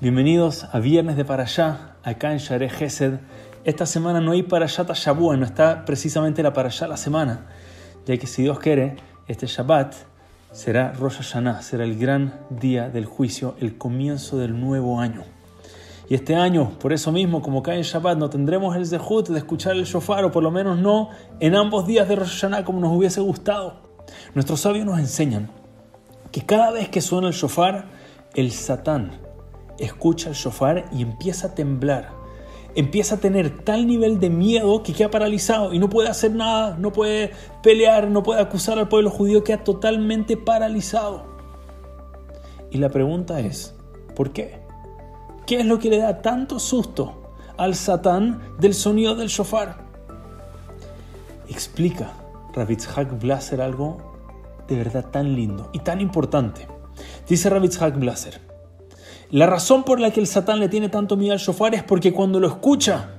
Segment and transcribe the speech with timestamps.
[0.00, 3.18] Bienvenidos a Viernes de Parashá, acá en Share Gesed.
[3.64, 7.48] Esta semana no hay Parashá Tashabua, no está precisamente la Parashá la semana,
[8.06, 8.96] ya que si Dios quiere,
[9.28, 9.92] este Shabbat
[10.52, 15.22] será Rosh Hashanah, será el gran día del juicio, el comienzo del nuevo año.
[16.08, 19.36] Y este año, por eso mismo, como cae en Shabbat, no tendremos el Zehut de
[19.36, 21.10] escuchar el shofar, o por lo menos no
[21.40, 23.82] en ambos días de Rosh Hashanah como nos hubiese gustado.
[24.34, 25.50] Nuestros sabios nos enseñan
[26.32, 27.84] que cada vez que suena el shofar,
[28.34, 29.28] el Satán,
[29.80, 32.10] escucha el shofar y empieza a temblar.
[32.76, 36.76] Empieza a tener tal nivel de miedo que queda paralizado y no puede hacer nada,
[36.78, 41.24] no puede pelear, no puede acusar al pueblo judío, queda totalmente paralizado.
[42.70, 43.74] Y la pregunta es,
[44.14, 44.60] ¿por qué?
[45.46, 49.78] ¿Qué es lo que le da tanto susto al Satán del sonido del shofar?
[51.48, 52.12] Explica
[52.54, 53.96] Ravitzhak Blaser algo
[54.68, 56.68] de verdad tan lindo y tan importante.
[57.28, 58.49] Dice Ravitzhak Blaser,
[59.30, 62.12] la razón por la que el Satán le tiene tanto miedo al shofar es porque
[62.12, 63.10] cuando lo escucha,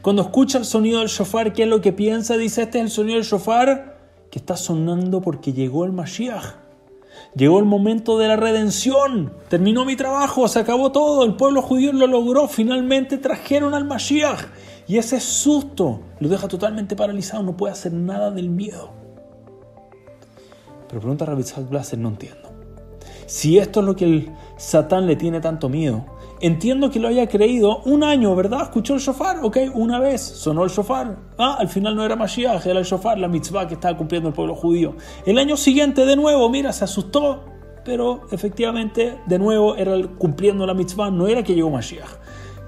[0.00, 2.36] cuando escucha el sonido del shofar, ¿qué es lo que piensa?
[2.36, 3.98] Dice, este es el sonido del shofar
[4.30, 6.54] que está sonando porque llegó el Mashiach.
[7.34, 9.32] Llegó el momento de la redención.
[9.48, 11.24] Terminó mi trabajo, se acabó todo.
[11.24, 12.48] El pueblo judío lo logró.
[12.48, 14.46] Finalmente trajeron al Mashiach.
[14.86, 17.42] Y ese susto lo deja totalmente paralizado.
[17.42, 18.90] No puede hacer nada del miedo.
[20.88, 22.47] Pero pregunta a Rabitzhak Blaser, no entiendo.
[23.28, 26.06] Si esto es lo que el Satán le tiene tanto miedo,
[26.40, 28.62] entiendo que lo haya creído un año, ¿verdad?
[28.62, 31.18] Escuchó el shofar, ok, una vez sonó el shofar.
[31.36, 34.34] Ah, al final no era Mashiach, era el shofar, la mitzvah que estaba cumpliendo el
[34.34, 34.96] pueblo judío.
[35.26, 37.44] El año siguiente, de nuevo, mira, se asustó,
[37.84, 42.08] pero efectivamente, de nuevo, era cumpliendo la mitzvah, no era que llegó Mashiach.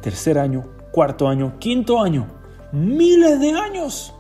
[0.02, 2.26] Tercer año, cuarto año, quinto año,
[2.70, 4.12] miles de años.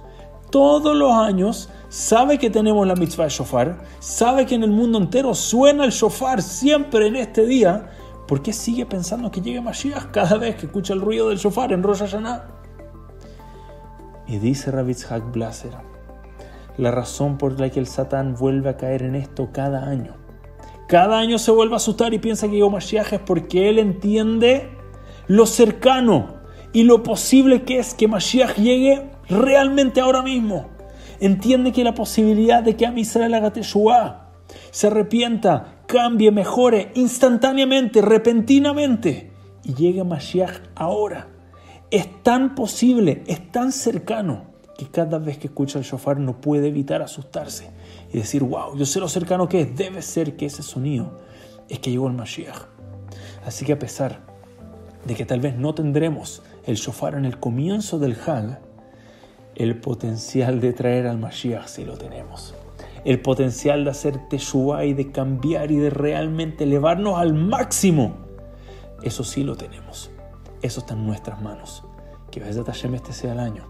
[0.50, 4.96] Todos los años sabe que tenemos la mitzvah de shofar, sabe que en el mundo
[4.96, 7.90] entero suena el shofar siempre en este día,
[8.28, 11.72] ¿por qué sigue pensando que llegue Mashiach cada vez que escucha el ruido del shofar
[11.72, 12.44] en Rosh Hashanah?
[14.28, 15.72] Y dice Ravitzhak Blaser,
[16.78, 20.14] la razón por la que el Satán vuelve a caer en esto cada año,
[20.86, 24.70] cada año se vuelve a asustar y piensa que llegó Mashiach es porque él entiende
[25.26, 26.38] lo cercano
[26.72, 30.79] y lo posible que es que Mashiach llegue realmente ahora mismo
[31.20, 34.30] entiende que la posibilidad de que a Israel haga Teshua,
[34.70, 39.30] se arrepienta, cambie, mejore instantáneamente, repentinamente
[39.64, 41.28] y llegue Mashiach ahora.
[41.90, 46.68] Es tan posible, es tan cercano que cada vez que escucha el shofar no puede
[46.68, 47.70] evitar asustarse
[48.12, 51.18] y decir, wow, yo sé lo cercano que es, debe ser que ese sonido
[51.68, 52.62] es que llegó el Mashiach.
[53.44, 54.20] Así que a pesar
[55.04, 58.60] de que tal vez no tendremos el shofar en el comienzo del Hag,
[59.60, 62.54] el potencial de traer al Mashiach si lo tenemos.
[63.04, 68.16] El potencial de hacer Teshuvah y de cambiar y de realmente elevarnos al máximo.
[69.02, 70.10] Eso sí lo tenemos.
[70.62, 71.84] Eso está en nuestras manos.
[72.30, 73.66] Que Bezat Hashem este sea el año.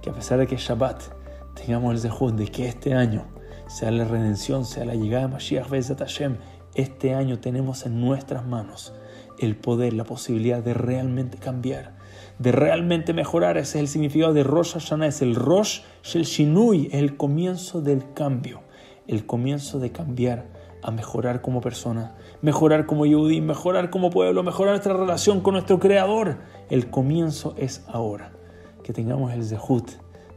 [0.00, 1.02] Que a pesar de que Shabbat
[1.54, 3.26] tengamos el zehut de que este año
[3.66, 6.38] sea la redención, sea la llegada de Mashiach Bezat Hashem,
[6.74, 8.94] este año tenemos en nuestras manos
[9.38, 11.97] el poder, la posibilidad de realmente cambiar
[12.38, 13.56] de realmente mejorar.
[13.56, 18.12] Ese es el significado de Rosh Hashanah, es el Rosh Shel Shinui, el comienzo del
[18.14, 18.60] cambio,
[19.06, 20.46] el comienzo de cambiar
[20.82, 25.78] a mejorar como persona, mejorar como Yehudi, mejorar como pueblo, mejorar nuestra relación con nuestro
[25.78, 26.38] Creador.
[26.70, 28.32] El comienzo es ahora,
[28.82, 29.90] que tengamos el Zehut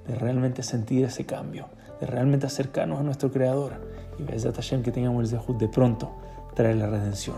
[0.07, 1.67] de realmente sentir ese cambio,
[1.99, 3.73] de realmente acercarnos a nuestro Creador.
[4.17, 6.11] Y Bezat Hashem que tengamos el Zehut de pronto
[6.55, 7.37] traer la redención.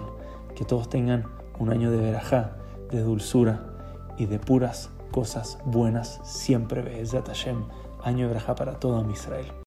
[0.56, 1.26] Que todos tengan
[1.60, 2.58] un año de verajá,
[2.92, 3.73] de dulzura,
[4.18, 6.82] y de puras cosas buenas siempre.
[6.82, 7.64] Be'ezat Hashem,
[8.04, 9.63] año de para todo Israel.